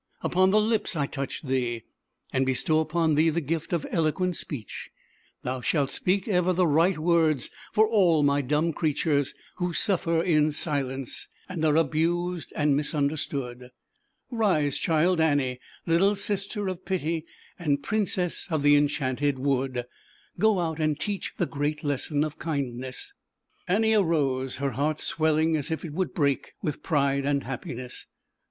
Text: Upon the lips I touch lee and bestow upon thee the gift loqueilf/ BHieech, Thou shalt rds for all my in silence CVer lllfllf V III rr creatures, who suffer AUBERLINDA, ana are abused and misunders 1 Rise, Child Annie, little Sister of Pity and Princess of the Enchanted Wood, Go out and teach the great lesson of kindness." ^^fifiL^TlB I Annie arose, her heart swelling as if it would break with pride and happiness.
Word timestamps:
Upon 0.23 0.49
the 0.49 0.59
lips 0.59 0.95
I 0.95 1.05
touch 1.05 1.43
lee 1.43 1.83
and 2.33 2.43
bestow 2.43 2.79
upon 2.79 3.13
thee 3.13 3.29
the 3.29 3.39
gift 3.39 3.69
loqueilf/ 3.69 4.43
BHieech, 4.47 4.87
Thou 5.43 5.61
shalt 5.61 5.91
rds 6.07 7.49
for 7.71 7.87
all 7.87 8.23
my 8.23 8.39
in 8.39 8.49
silence 8.49 8.65
CVer 8.65 8.65
lllfllf 8.65 8.65
V 8.65 8.65
III 8.65 8.67
rr 8.67 8.73
creatures, 8.73 9.33
who 9.57 9.73
suffer 9.73 10.23
AUBERLINDA, 10.23 11.27
ana 11.51 11.67
are 11.69 11.77
abused 11.77 12.51
and 12.55 12.75
misunders 12.75 13.31
1 13.31 13.69
Rise, 14.31 14.79
Child 14.79 15.21
Annie, 15.21 15.59
little 15.85 16.15
Sister 16.15 16.67
of 16.67 16.83
Pity 16.83 17.27
and 17.59 17.83
Princess 17.83 18.47
of 18.49 18.63
the 18.63 18.75
Enchanted 18.75 19.37
Wood, 19.37 19.85
Go 20.39 20.59
out 20.61 20.79
and 20.79 20.99
teach 20.99 21.35
the 21.37 21.45
great 21.45 21.83
lesson 21.83 22.23
of 22.23 22.39
kindness." 22.39 23.13
^^fifiL^TlB 23.69 23.71
I 23.71 23.75
Annie 23.75 23.93
arose, 23.93 24.55
her 24.55 24.71
heart 24.71 24.99
swelling 24.99 25.55
as 25.55 25.69
if 25.69 25.85
it 25.85 25.93
would 25.93 26.15
break 26.15 26.53
with 26.63 26.81
pride 26.81 27.23
and 27.23 27.43
happiness. 27.43 28.07